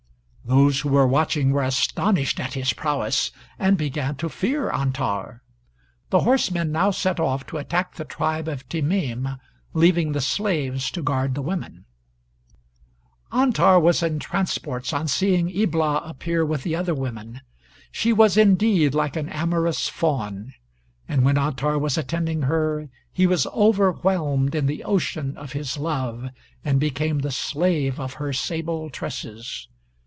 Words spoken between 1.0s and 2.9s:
watching were astonished at his